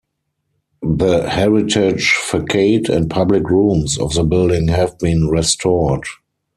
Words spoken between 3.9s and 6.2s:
of the building have been restored.